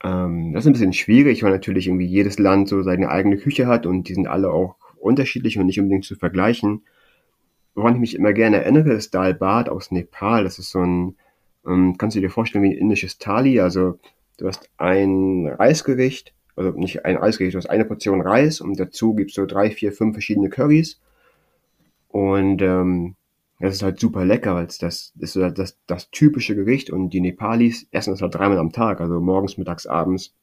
[0.02, 3.66] ähm, das ist ein bisschen schwierig, weil natürlich irgendwie jedes Land so seine eigene Küche
[3.66, 6.82] hat und die sind alle auch unterschiedlich und nicht unbedingt zu vergleichen.
[7.74, 10.42] woran ich mich immer gerne erinnere, ist Dal Bhat aus Nepal.
[10.42, 11.16] Das ist so ein,
[11.66, 13.60] ähm, kannst du dir vorstellen wie ein indisches Thali.
[13.60, 13.98] Also
[14.38, 19.14] du hast ein Reisgericht, also nicht ein Reisgericht, du hast eine Portion Reis und dazu
[19.14, 21.00] gibst du drei, vier, fünf verschiedene Currys.
[22.08, 23.16] Und ähm,
[23.60, 27.20] das ist halt super lecker, weil das ist so das, das typische Gericht und die
[27.20, 30.34] Nepalis essen das halt dreimal am Tag, also morgens, mittags, abends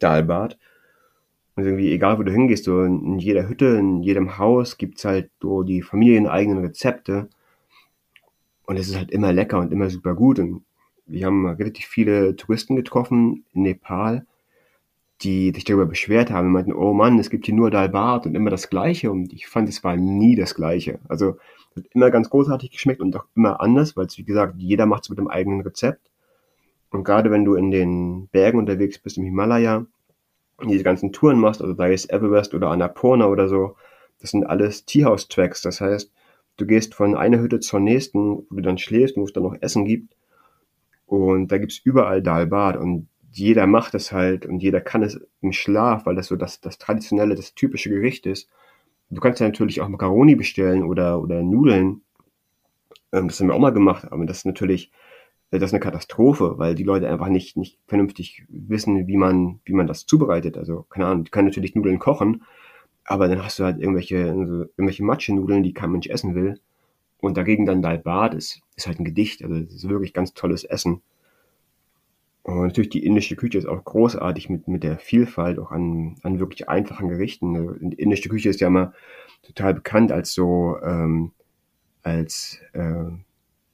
[0.00, 0.58] Dalbad.
[1.56, 5.30] Und irgendwie, egal wo du hingehst, so in jeder Hütte, in jedem Haus gibt's halt
[5.40, 7.28] so die familieneigenen Rezepte.
[8.66, 10.38] Und es ist halt immer lecker und immer super gut.
[10.38, 10.64] Und
[11.06, 14.26] wir haben relativ viele Touristen getroffen in Nepal,
[15.20, 18.34] die sich darüber beschwert haben und meinten, oh Mann, es gibt hier nur Dalbat und
[18.34, 19.10] immer das Gleiche.
[19.10, 20.98] Und ich fand, es war nie das Gleiche.
[21.08, 21.36] Also,
[21.70, 24.86] es hat immer ganz großartig geschmeckt und auch immer anders, weil es, wie gesagt, jeder
[24.86, 26.10] macht es mit dem eigenen Rezept.
[26.90, 29.84] Und gerade wenn du in den Bergen unterwegs bist, im Himalaya,
[30.62, 33.76] diese ganzen Touren machst, also sei es Everest oder Annapurna oder so,
[34.20, 35.62] das sind alles Teehouse-Tracks.
[35.62, 36.12] Das heißt,
[36.56, 39.56] du gehst von einer Hütte zur nächsten, wo du dann schläfst, wo es dann noch
[39.60, 40.14] Essen gibt.
[41.06, 45.52] Und da gibt's überall Dalbad und jeder macht es halt und jeder kann es im
[45.52, 48.48] Schlaf, weil das so das, das traditionelle, das typische Gericht ist.
[49.10, 52.02] Du kannst ja natürlich auch Macaroni bestellen oder, oder Nudeln.
[53.12, 54.92] Ähm, das haben wir auch mal gemacht, aber das ist natürlich,
[55.50, 59.60] äh, das ist eine Katastrophe, weil die Leute einfach nicht, nicht vernünftig wissen, wie man,
[59.64, 60.56] wie man das zubereitet.
[60.56, 62.44] Also, keine Ahnung, die können natürlich Nudeln kochen,
[63.04, 66.60] aber dann hast du halt irgendwelche, also irgendwelche Matschenudeln, die kein Mensch essen will.
[67.18, 69.42] Und dagegen dann Dalbad ist, ist halt ein Gedicht.
[69.42, 71.00] Also, das ist wirklich ganz tolles Essen.
[72.42, 76.38] Und natürlich die indische Küche ist auch großartig mit, mit der Vielfalt auch an, an
[76.38, 77.90] wirklich einfachen Gerichten.
[77.90, 78.92] Die indische Küche ist ja immer
[79.42, 81.32] total bekannt als so, ähm,
[82.02, 83.04] als äh,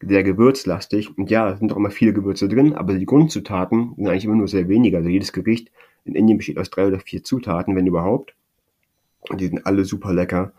[0.00, 1.18] sehr gewürzlastig.
[1.18, 4.36] Und ja, es sind auch immer viele Gewürze drin, aber die Grundzutaten sind eigentlich immer
[4.36, 4.98] nur sehr wenige.
[4.98, 5.72] Also jedes Gericht
[6.04, 8.34] in Indien besteht aus drei oder vier Zutaten, wenn überhaupt.
[9.38, 10.52] Die sind alle super lecker.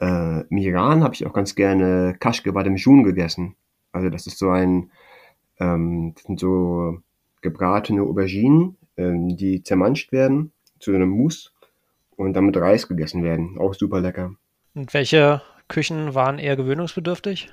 [0.00, 3.56] Äh, Im Iran habe ich auch ganz gerne Kashke Badem Jun gegessen.
[3.92, 4.90] Also das ist so ein,
[5.58, 6.98] ähm, das sind so
[7.42, 11.50] gebratene Auberginen, ähm, die zermanscht werden zu einem Mousse
[12.16, 13.58] und dann mit Reis gegessen werden.
[13.58, 14.34] Auch super lecker.
[14.74, 17.50] Und welche Küchen waren eher gewöhnungsbedürftig?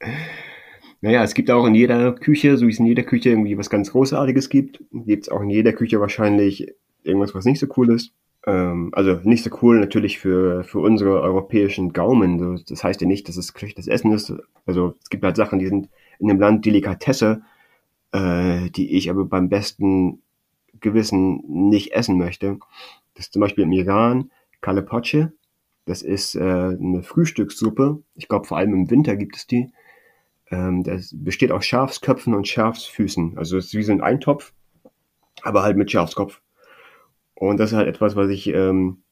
[1.00, 3.70] naja, es gibt auch in jeder Küche, so wie es in jeder Küche irgendwie was
[3.70, 6.72] ganz Großartiges gibt, gibt es auch in jeder Küche wahrscheinlich
[7.02, 8.12] irgendwas, was nicht so cool ist.
[8.46, 12.64] Ähm, also nicht so cool natürlich für, für unsere europäischen Gaumen.
[12.68, 14.32] Das heißt ja nicht, dass es schlechtes Essen ist.
[14.64, 17.42] Also es gibt halt Sachen, die sind in dem Land Delikatesse
[18.12, 20.22] äh, die ich aber beim besten
[20.80, 22.58] Gewissen nicht essen möchte.
[23.14, 24.30] Das ist zum Beispiel im Iran
[24.60, 25.32] Kalepoche.
[25.84, 28.02] Das ist äh, eine Frühstückssuppe.
[28.14, 29.70] Ich glaube, vor allem im Winter gibt es die.
[30.50, 33.36] Ähm, das besteht aus Schafsköpfen und Schafsfüßen.
[33.36, 34.52] Also es ist wie so ein Eintopf,
[35.42, 36.40] aber halt mit Schafskopf.
[37.36, 39.02] Und das ist halt etwas, was ich ähm,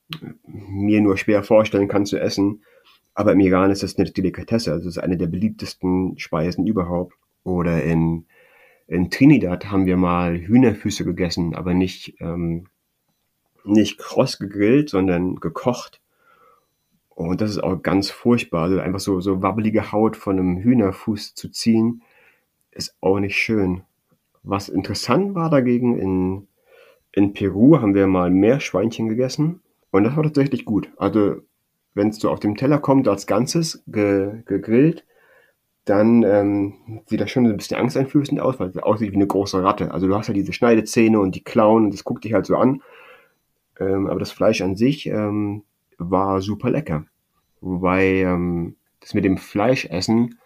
[0.48, 2.64] mir nur schwer vorstellen kann zu essen.
[3.14, 4.72] Aber im Iran ist das eine Delikatesse.
[4.72, 7.14] Also es ist eine der beliebtesten Speisen überhaupt.
[7.44, 8.26] Oder in
[8.86, 12.68] in Trinidad haben wir mal Hühnerfüße gegessen, aber nicht, ähm,
[13.64, 16.00] nicht kross gegrillt, sondern gekocht.
[17.08, 18.64] Und das ist auch ganz furchtbar.
[18.64, 22.02] Also einfach so, so wabbelige Haut von einem Hühnerfuß zu ziehen,
[22.72, 23.82] ist auch nicht schön.
[24.42, 26.48] Was interessant war dagegen, in,
[27.14, 29.60] in Peru haben wir mal Meerschweinchen gegessen.
[29.90, 30.90] Und das war tatsächlich gut.
[30.96, 31.36] Also,
[31.94, 35.04] wenn es so auf dem Teller kommt als Ganzes, ge, gegrillt,
[35.84, 36.74] dann ähm,
[37.06, 39.92] sieht das schon ein bisschen angsteinflößend aus, weil es aussieht wie eine große Ratte.
[39.92, 42.56] Also du hast halt diese Schneidezähne und die Klauen und das guckt dich halt so
[42.56, 42.82] an.
[43.78, 45.62] Ähm, aber das Fleisch an sich ähm,
[45.98, 47.04] war super lecker.
[47.60, 50.38] Wobei ähm, das mit dem Fleischessen,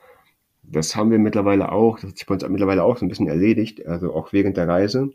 [0.64, 3.28] das haben wir mittlerweile auch, das hat sich bei uns mittlerweile auch so ein bisschen
[3.28, 5.10] erledigt, also auch während der Reise.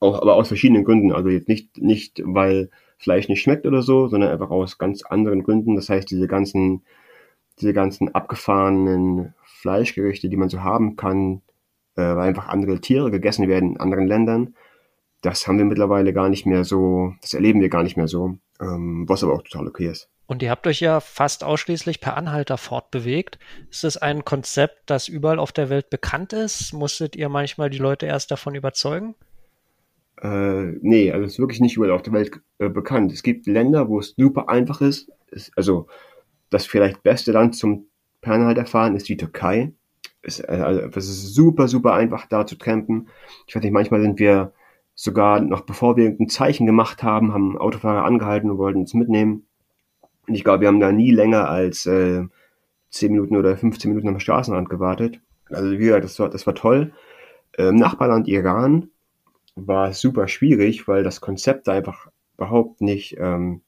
[0.00, 1.12] Auch, aber aus verschiedenen Gründen.
[1.12, 5.42] Also jetzt nicht, nicht, weil Fleisch nicht schmeckt oder so, sondern einfach aus ganz anderen
[5.42, 5.76] Gründen.
[5.76, 6.82] Das heißt, diese ganzen
[7.60, 11.42] diese ganzen abgefahrenen Fleischgerichte, die man so haben kann,
[11.96, 14.54] äh, weil einfach andere Tiere gegessen werden in anderen Ländern,
[15.22, 18.36] das haben wir mittlerweile gar nicht mehr so, das erleben wir gar nicht mehr so,
[18.60, 20.08] ähm, was aber auch total okay ist.
[20.26, 23.38] Und ihr habt euch ja fast ausschließlich per Anhalter fortbewegt.
[23.70, 26.72] Ist es ein Konzept, das überall auf der Welt bekannt ist?
[26.72, 29.14] Musstet ihr manchmal die Leute erst davon überzeugen?
[30.22, 33.12] Äh, nee, also ist wirklich nicht überall auf der Welt äh, bekannt.
[33.12, 35.10] Es gibt Länder, wo es super einfach ist.
[35.30, 35.88] Es, also
[36.50, 37.86] das vielleicht beste Land zum
[38.22, 39.72] Fernhalterfahren ist die Türkei.
[40.22, 43.08] Es, äh, also, es ist super, super einfach da zu trampen.
[43.46, 44.52] Ich weiß nicht, manchmal sind wir
[44.94, 49.46] sogar noch bevor wir irgendein Zeichen gemacht haben, haben Autofahrer angehalten und wollten uns mitnehmen.
[50.26, 52.24] Und ich glaube, wir haben da nie länger als äh,
[52.90, 55.20] 10 Minuten oder 15 Minuten am Straßenrand gewartet.
[55.50, 56.92] Also wie gesagt, das war, das war toll.
[57.58, 58.88] Ähm, Nachbarland Iran
[59.56, 63.62] war super schwierig, weil das Konzept da einfach überhaupt nicht ähm,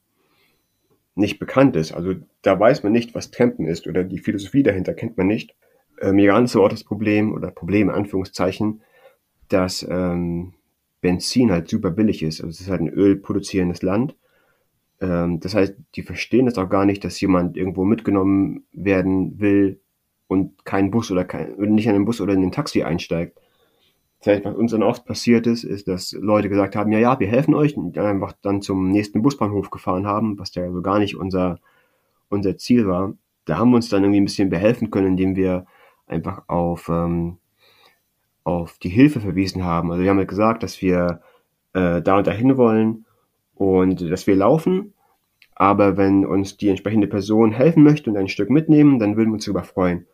[1.15, 1.91] nicht bekannt ist.
[1.91, 5.53] Also da weiß man nicht, was Trampen ist oder die Philosophie dahinter kennt man nicht.
[6.01, 8.81] Ähm, Iran ist aber auch das Problem oder Problem in Anführungszeichen,
[9.49, 10.53] dass ähm,
[11.01, 12.41] Benzin halt super billig ist.
[12.41, 14.15] Also es ist halt ein ölproduzierendes Land.
[15.01, 19.81] Ähm, das heißt, die verstehen das auch gar nicht, dass jemand irgendwo mitgenommen werden will
[20.27, 23.39] und keinen Bus oder kein, nicht in den Bus oder in den Taxi einsteigt.
[24.25, 27.27] Heißt, was uns dann oft passiert ist, ist, dass Leute gesagt haben, ja, ja, wir
[27.27, 30.99] helfen euch und dann einfach dann zum nächsten Busbahnhof gefahren haben, was ja so gar
[30.99, 31.59] nicht unser,
[32.27, 33.13] unser Ziel war.
[33.45, 35.65] Da haben wir uns dann irgendwie ein bisschen behelfen können, indem wir
[36.05, 37.37] einfach auf, ähm,
[38.43, 39.89] auf die Hilfe verwiesen haben.
[39.91, 41.21] Also wir haben halt gesagt, dass wir
[41.73, 43.05] äh, da und dahin wollen
[43.55, 44.93] und dass wir laufen,
[45.55, 49.35] aber wenn uns die entsprechende Person helfen möchte und ein Stück mitnehmen, dann würden wir
[49.35, 50.07] uns darüber freuen.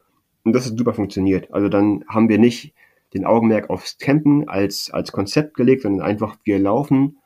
[0.44, 1.52] Und das hat super funktioniert.
[1.52, 2.74] Also dann haben wir nicht
[3.16, 7.18] den Augenmerk aufs Campen als, als Konzept gelegt, sondern einfach wir laufen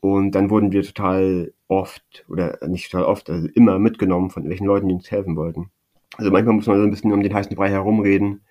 [0.00, 4.66] und dann wurden wir total oft oder nicht total oft, also immer mitgenommen von welchen
[4.66, 5.70] Leuten, die uns helfen wollten.
[6.16, 8.44] Also manchmal muss man so ein bisschen um den heißen Brei herumreden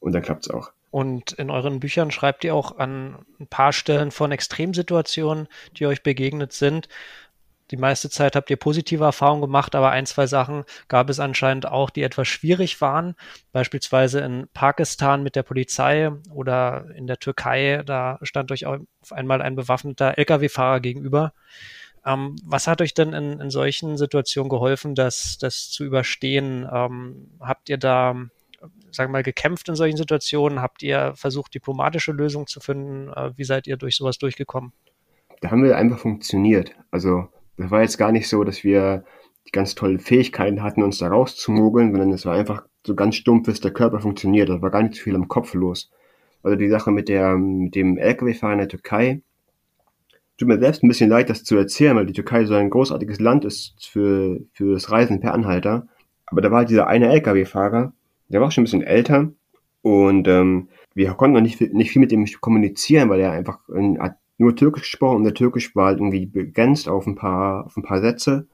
[0.00, 0.72] und dann klappt's auch.
[0.90, 6.04] Und in euren Büchern schreibt ihr auch an ein paar Stellen von Extremsituationen, die euch
[6.04, 6.88] begegnet sind.
[7.70, 11.66] Die meiste Zeit habt ihr positive Erfahrungen gemacht, aber ein, zwei Sachen gab es anscheinend
[11.66, 13.14] auch, die etwas schwierig waren.
[13.52, 19.40] Beispielsweise in Pakistan mit der Polizei oder in der Türkei, da stand euch auf einmal
[19.40, 21.32] ein bewaffneter Lkw-Fahrer gegenüber.
[22.04, 26.68] Ähm, was hat euch denn in, in solchen Situationen geholfen, das, das zu überstehen?
[26.70, 28.14] Ähm, habt ihr da,
[28.90, 30.60] sagen wir mal, gekämpft in solchen Situationen?
[30.60, 33.08] Habt ihr versucht, diplomatische Lösungen zu finden?
[33.08, 34.72] Äh, wie seid ihr durch sowas durchgekommen?
[35.40, 36.72] Da haben wir einfach funktioniert.
[36.90, 39.04] Also das war jetzt gar nicht so, dass wir
[39.46, 43.46] die ganz tollen Fähigkeiten hatten, uns da rauszumogeln, sondern es war einfach so ganz stumpf,
[43.46, 44.48] dass der Körper funktioniert.
[44.48, 45.90] Da war gar nicht so viel am Kopf los.
[46.42, 49.22] Also die Sache mit, der, mit dem LKW-Fahrer in der Türkei,
[50.36, 53.20] tut mir selbst ein bisschen leid, das zu erzählen, weil die Türkei so ein großartiges
[53.20, 55.86] Land ist für, für das Reisen per Anhalter.
[56.26, 57.92] Aber da war halt dieser eine LKW-Fahrer,
[58.28, 59.30] der war schon ein bisschen älter
[59.82, 63.98] und ähm, wir konnten noch nicht, nicht viel mit ihm kommunizieren, weil er einfach in,
[64.38, 67.82] nur Türkisch gesprochen und der Türkisch war halt irgendwie begrenzt auf ein paar, auf ein
[67.82, 68.48] paar Sätze.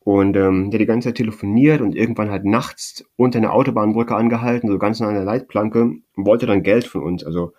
[0.00, 4.70] Und ähm, der die ganze Zeit telefoniert und irgendwann halt nachts unter einer Autobahnbrücke angehalten,
[4.70, 7.24] so ganz nah an der Leitplanke und wollte dann Geld von uns.
[7.24, 7.52] Also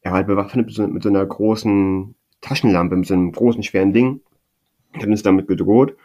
[0.00, 3.92] er halt bewaffnet mit so, mit so einer großen Taschenlampe, mit so einem großen, schweren
[3.92, 4.22] Ding.
[4.94, 5.96] Hat uns damit gedroht.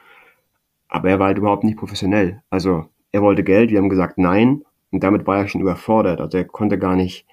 [0.90, 2.44] Aber er war halt überhaupt nicht professionell.
[2.52, 4.64] Also er wollte Geld, wir haben gesagt nein.
[4.92, 6.22] Und damit war er schon überfordert.
[6.22, 7.26] Also er konnte gar nicht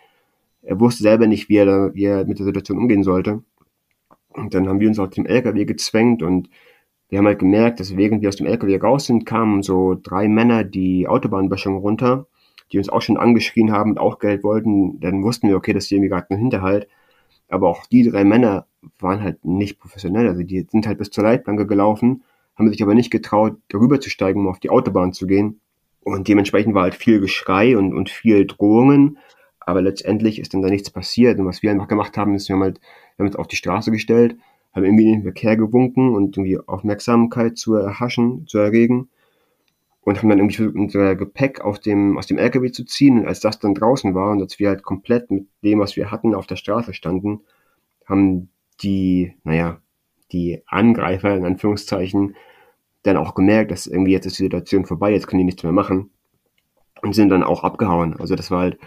[0.62, 3.42] er wusste selber nicht, wie er, da, wie er mit der Situation umgehen sollte.
[4.29, 6.49] Und dann haben wir uns aus dem LKW gezwängt und
[7.09, 10.29] wir haben halt gemerkt, dass während wir aus dem LKW raus sind, kamen so drei
[10.29, 12.27] Männer die Autobahnböschung runter,
[12.70, 15.01] die uns auch schon angeschrien haben und auch Geld wollten.
[15.01, 16.87] Dann wussten wir, okay, das ist irgendwie gerade ein Hinterhalt.
[17.49, 18.66] Aber auch die drei Männer
[19.01, 20.29] waren halt nicht professionell.
[20.29, 22.23] Also die sind halt bis zur Leitplanke gelaufen,
[22.55, 25.61] haben sich aber nicht getraut, darüber zu steigen, um auf die Autobahn zu gehen.
[26.03, 29.18] Und dementsprechend war halt viel Geschrei und, und viel Drohungen.
[29.61, 31.38] Aber letztendlich ist dann da nichts passiert.
[31.38, 32.81] Und was wir einfach gemacht haben, ist, wir haben halt,
[33.16, 34.37] wir haben uns auf die Straße gestellt,
[34.75, 39.09] haben irgendwie den Verkehr gewunken und irgendwie Aufmerksamkeit zu erhaschen, zu erregen.
[40.03, 43.20] Und haben dann irgendwie versucht, unser Gepäck auf dem, aus dem LKW zu ziehen.
[43.20, 46.11] Und als das dann draußen war und als wir halt komplett mit dem, was wir
[46.11, 47.40] hatten, auf der Straße standen,
[48.07, 48.49] haben
[48.83, 49.81] die, naja,
[50.33, 52.35] die Angreifer in Anführungszeichen
[53.03, 55.73] dann auch gemerkt, dass irgendwie jetzt ist die Situation vorbei, jetzt können die nichts mehr
[55.73, 56.11] machen
[57.03, 58.18] und sind dann auch abgehauen.
[58.18, 58.79] Also das war halt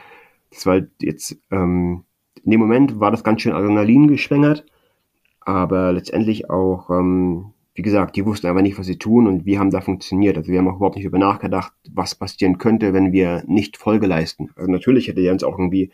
[0.53, 2.03] das war jetzt, ähm,
[2.43, 4.65] in dem Moment war das ganz schön Adrenalin geschwängert,
[5.41, 9.59] aber letztendlich auch, ähm, wie gesagt, die wussten einfach nicht, was sie tun und wir
[9.59, 10.37] haben da funktioniert.
[10.37, 14.05] Also wir haben auch überhaupt nicht über nachgedacht, was passieren könnte, wenn wir nicht Folge
[14.05, 14.51] leisten.
[14.55, 15.91] Also natürlich hätte uns auch irgendwie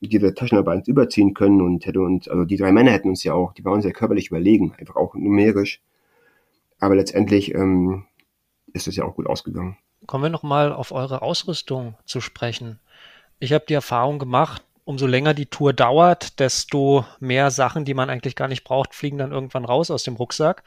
[0.00, 3.54] diese Taschenarbeit überziehen können und hätte uns, also die drei Männer hätten uns ja auch,
[3.54, 5.80] die waren uns ja körperlich überlegen, einfach auch numerisch.
[6.78, 8.04] Aber letztendlich ähm,
[8.74, 9.78] ist es ja auch gut ausgegangen.
[10.06, 12.78] Kommen wir nochmal auf eure Ausrüstung zu sprechen.
[13.44, 18.08] Ich habe die Erfahrung gemacht, umso länger die Tour dauert, desto mehr Sachen, die man
[18.08, 20.62] eigentlich gar nicht braucht, fliegen dann irgendwann raus aus dem Rucksack.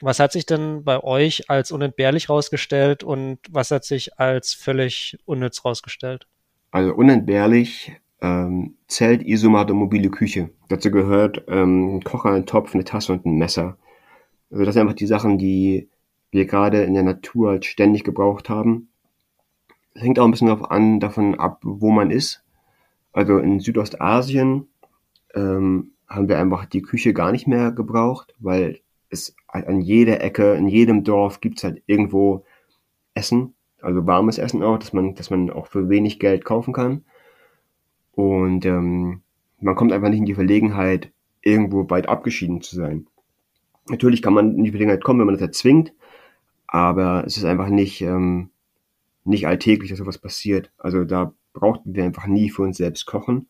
[0.00, 5.18] Was hat sich denn bei euch als unentbehrlich rausgestellt und was hat sich als völlig
[5.24, 6.28] unnütz rausgestellt?
[6.70, 10.50] Also unentbehrlich ähm, Zelt, Isomat und mobile Küche.
[10.68, 13.78] Dazu gehört ähm, ein Kocher, ein Topf, eine Tasse und ein Messer.
[14.52, 15.88] Also das sind einfach die Sachen, die
[16.30, 18.91] wir gerade in der Natur halt ständig gebraucht haben
[19.94, 22.42] hängt auch ein bisschen darauf an, davon ab, wo man ist.
[23.12, 24.68] Also in Südostasien
[25.34, 30.54] ähm, haben wir einfach die Küche gar nicht mehr gebraucht, weil es an jeder Ecke,
[30.54, 32.44] in jedem Dorf gibt's halt irgendwo
[33.14, 37.04] Essen, also warmes Essen auch, dass man, dass man auch für wenig Geld kaufen kann.
[38.12, 39.22] Und ähm,
[39.60, 43.06] man kommt einfach nicht in die Verlegenheit, irgendwo weit abgeschieden zu sein.
[43.88, 45.92] Natürlich kann man in die Verlegenheit kommen, wenn man das erzwingt,
[46.66, 48.51] aber es ist einfach nicht, ähm,
[49.24, 50.70] nicht alltäglich, dass sowas passiert.
[50.78, 53.48] Also da brauchten wir einfach nie für uns selbst kochen.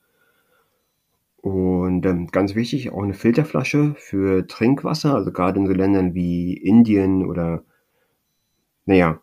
[1.36, 6.54] Und ähm, ganz wichtig, auch eine Filterflasche für Trinkwasser, also gerade in so Ländern wie
[6.54, 7.64] Indien oder,
[8.86, 9.20] naja,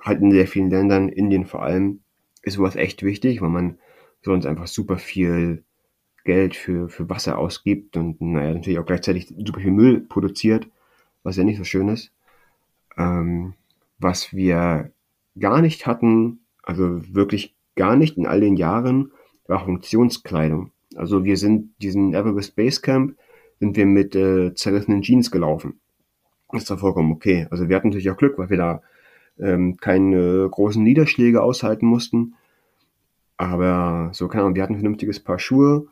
[0.00, 2.00] halt in sehr vielen Ländern, Indien vor allem,
[2.42, 3.78] ist sowas echt wichtig, weil man
[4.22, 5.62] sonst einfach super viel
[6.24, 10.68] Geld für, für Wasser ausgibt und naja, natürlich auch gleichzeitig super viel Müll produziert,
[11.22, 12.12] was ja nicht so schön ist.
[12.96, 13.54] Ähm,
[13.98, 14.90] was wir
[15.38, 19.12] gar nicht hatten, also wirklich gar nicht in all den Jahren,
[19.46, 20.72] war Funktionskleidung.
[20.94, 23.16] Also wir sind diesen Everest Base Camp
[23.58, 25.78] sind wir mit äh, zerrissenen Jeans gelaufen.
[26.52, 27.46] Ist da vollkommen okay.
[27.50, 28.82] Also wir hatten natürlich auch Glück, weil wir da
[29.38, 32.34] ähm, keine großen Niederschläge aushalten mussten.
[33.36, 35.86] Aber so keine Ahnung, wir hatten ein vernünftiges Paar Schuhe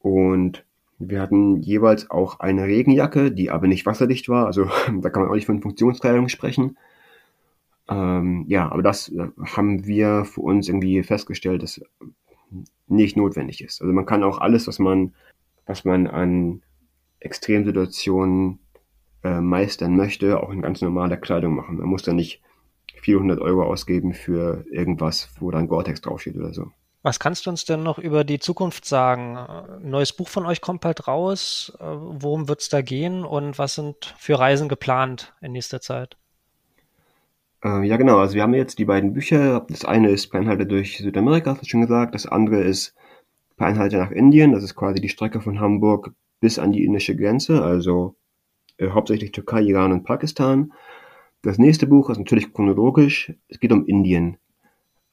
[0.00, 0.64] und
[0.98, 4.46] wir hatten jeweils auch eine Regenjacke, die aber nicht wasserdicht war.
[4.46, 4.64] Also
[5.00, 6.76] da kann man auch nicht von Funktionskleidung sprechen.
[7.88, 11.80] Ähm, ja, aber das äh, haben wir für uns irgendwie festgestellt, dass
[12.86, 13.80] nicht notwendig ist.
[13.80, 15.14] Also man kann auch alles, was man,
[15.66, 16.62] was man an
[17.20, 18.60] Extremsituationen
[19.22, 21.78] äh, meistern möchte, auch in ganz normaler Kleidung machen.
[21.78, 22.42] Man muss da nicht
[23.00, 26.70] 400 Euro ausgeben für irgendwas, wo dann Gore-Tex draufsteht oder so.
[27.02, 29.36] Was kannst du uns denn noch über die Zukunft sagen?
[29.36, 31.72] Ein neues Buch von euch kommt bald raus.
[31.78, 36.16] Äh, worum wird es da gehen und was sind für Reisen geplant in nächster Zeit?
[37.64, 38.18] Äh, ja, genau.
[38.18, 39.64] Also wir haben jetzt die beiden Bücher.
[39.68, 42.14] Das eine ist Beinhalter durch Südamerika, hast du schon gesagt.
[42.14, 42.94] Das andere ist
[43.56, 44.52] Beinhalter nach Indien.
[44.52, 48.16] Das ist quasi die Strecke von Hamburg bis an die indische Grenze, also
[48.78, 50.72] äh, hauptsächlich Türkei, Iran und Pakistan.
[51.42, 53.32] Das nächste Buch ist natürlich chronologisch.
[53.48, 54.38] Es geht um Indien.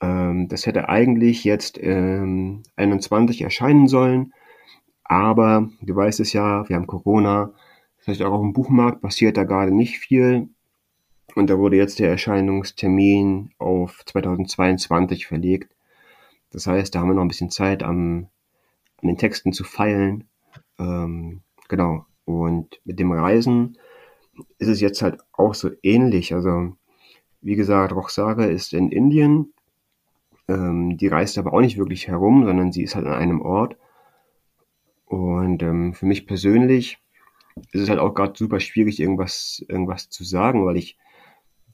[0.02, 4.34] Ähm, das hätte eigentlich jetzt ähm, 21 erscheinen sollen,
[5.04, 7.54] aber du weißt es ja, wir haben Corona.
[8.08, 10.50] Heißt, auch auf dem Buchmarkt passiert da gerade nicht viel.
[11.36, 15.74] Und da wurde jetzt der Erscheinungstermin auf 2022 verlegt.
[16.52, 18.28] Das heißt, da haben wir noch ein bisschen Zeit, am,
[18.98, 20.26] an den Texten zu feilen.
[20.78, 22.06] Ähm, genau.
[22.26, 23.78] Und mit dem Reisen
[24.58, 26.34] ist es jetzt halt auch so ähnlich.
[26.34, 26.76] Also,
[27.42, 29.54] wie gesagt, Rochsage ist in Indien.
[30.48, 33.78] Ähm, die reist aber auch nicht wirklich herum, sondern sie ist halt an einem Ort.
[35.06, 37.00] Und ähm, für mich persönlich
[37.72, 40.98] ist es halt auch gerade super schwierig, irgendwas, irgendwas zu sagen, weil ich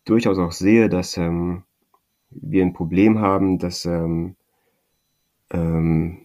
[0.09, 1.63] durchaus auch sehe, dass ähm,
[2.29, 4.35] wir ein Problem haben, dass, ähm,
[5.51, 6.19] ähm,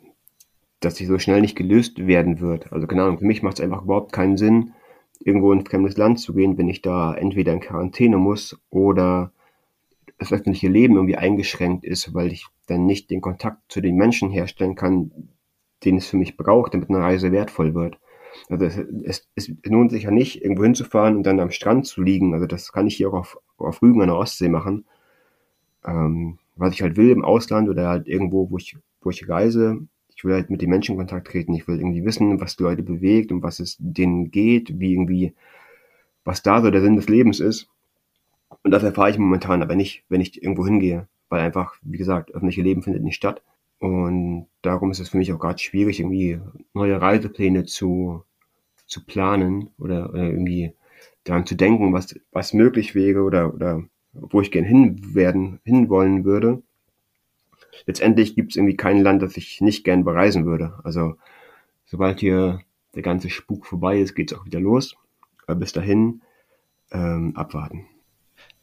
[0.80, 2.72] dass sie so schnell nicht gelöst werden wird.
[2.72, 4.72] Also Ahnung, für mich macht es einfach überhaupt keinen Sinn,
[5.20, 9.32] irgendwo in ein fremdes Land zu gehen, wenn ich da entweder in Quarantäne muss oder
[10.18, 14.30] das öffentliche Leben irgendwie eingeschränkt ist, weil ich dann nicht den Kontakt zu den Menschen
[14.30, 15.10] herstellen kann,
[15.84, 17.98] den es für mich braucht, damit eine Reise wertvoll wird.
[18.48, 22.02] Also es, es, es lohnt sich ja nicht, irgendwo hinzufahren und dann am Strand zu
[22.02, 22.34] liegen.
[22.34, 24.84] Also das kann ich hier auch auf, auf Rügen an der Ostsee machen.
[25.84, 29.80] Ähm, was ich halt will im Ausland oder halt irgendwo, wo ich, wo ich reise,
[30.14, 31.54] ich will halt mit den Menschen in Kontakt treten.
[31.54, 35.34] Ich will irgendwie wissen, was die Leute bewegt und was es denen geht, wie irgendwie,
[36.24, 37.68] was da so der Sinn des Lebens ist.
[38.62, 42.30] Und das erfahre ich momentan aber nicht, wenn ich irgendwo hingehe, weil einfach, wie gesagt,
[42.30, 43.42] öffentliche Leben findet nicht statt.
[43.80, 46.38] Und darum ist es für mich auch gerade schwierig, irgendwie
[46.74, 48.22] neue Reisepläne zu,
[48.86, 50.74] zu planen oder, oder irgendwie
[51.24, 53.82] daran zu denken, was, was möglich wäre oder, oder
[54.12, 56.62] wo ich gern hin werden, hinwollen würde
[57.86, 60.74] letztendlich gibt es irgendwie kein Land, das ich nicht gern bereisen würde.
[60.84, 61.16] Also
[61.84, 62.60] sobald hier
[62.94, 64.96] der ganze Spuk vorbei ist, geht es auch wieder los.
[65.46, 66.22] Aber bis dahin
[66.92, 67.86] ähm, abwarten.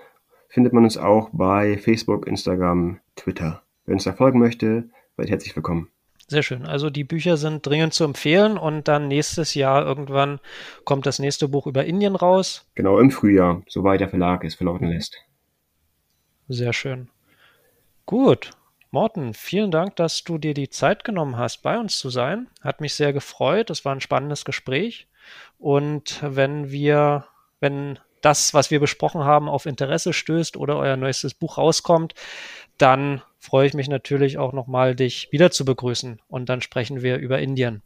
[0.49, 3.63] findet man uns auch bei Facebook, Instagram, Twitter.
[3.85, 5.89] Wer uns da folgen möchte, seid herzlich willkommen.
[6.27, 6.65] Sehr schön.
[6.65, 10.39] Also die Bücher sind dringend zu empfehlen und dann nächstes Jahr irgendwann
[10.83, 12.67] kommt das nächste Buch über Indien raus.
[12.73, 15.17] Genau, im Frühjahr, soweit der Verlag es verlauten lässt.
[16.47, 17.09] Sehr schön.
[18.05, 18.51] Gut.
[18.89, 22.47] Morten, vielen Dank, dass du dir die Zeit genommen hast, bei uns zu sein.
[22.61, 23.69] Hat mich sehr gefreut.
[23.69, 25.07] Es war ein spannendes Gespräch.
[25.59, 27.25] Und wenn wir
[27.59, 32.13] wenn das, was wir besprochen haben, auf Interesse stößt oder euer neuestes Buch rauskommt,
[32.77, 36.21] dann freue ich mich natürlich auch nochmal, dich wieder zu begrüßen.
[36.27, 37.83] Und dann sprechen wir über Indien.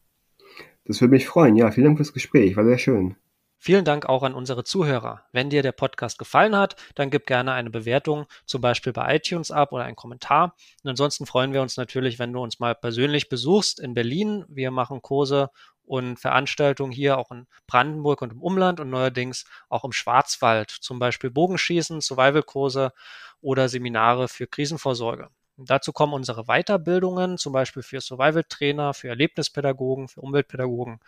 [0.86, 1.56] Das würde mich freuen.
[1.56, 2.56] Ja, vielen Dank fürs Gespräch.
[2.56, 3.16] War sehr schön.
[3.62, 5.26] Vielen Dank auch an unsere Zuhörer.
[5.34, 9.52] Wenn dir der Podcast gefallen hat, dann gib gerne eine Bewertung, zum Beispiel bei iTunes
[9.52, 10.56] ab oder einen Kommentar.
[10.82, 14.46] Und ansonsten freuen wir uns natürlich, wenn du uns mal persönlich besuchst in Berlin.
[14.48, 15.50] Wir machen Kurse
[15.90, 21.00] und Veranstaltungen hier auch in Brandenburg und im Umland und neuerdings auch im Schwarzwald, zum
[21.00, 22.94] Beispiel Bogenschießen, Survival-Kurse
[23.42, 25.30] oder Seminare für Krisenvorsorge.
[25.58, 31.00] Dazu kommen unsere Weiterbildungen, zum Beispiel für Survival-Trainer, für Erlebnispädagogen, für Umweltpädagogen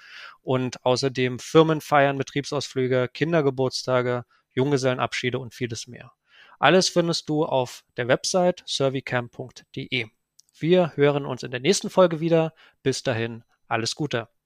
[0.41, 6.11] und außerdem Firmenfeiern, Betriebsausflüge, Kindergeburtstage, Junggesellenabschiede und vieles mehr.
[6.57, 10.07] Alles findest du auf der Website servicamp.de.
[10.57, 12.53] Wir hören uns in der nächsten Folge wieder.
[12.81, 14.31] Bis dahin, alles Gute.